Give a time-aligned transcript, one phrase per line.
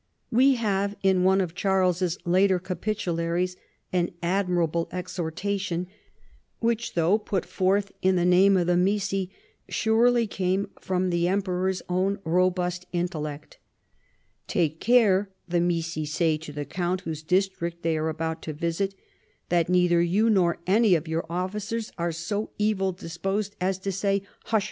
[0.31, 3.55] We have, in one of Charles's later Capitularies,
[3.93, 5.85] an admirable exhortation
[6.57, 9.27] which, though put forth in the name of the m«m,
[9.69, 13.59] surely came from the emper or's own robust intellect:—"
[14.57, 18.95] Take care," the onissi say to the count whose district they are about to visit,"
[19.49, 23.91] that neither 3 ou nor any of your officers are so evil disposed as to
[23.91, 24.59] say' Hush